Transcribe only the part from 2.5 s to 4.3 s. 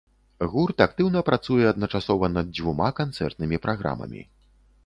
дзвюма канцэртнымі праграмамі.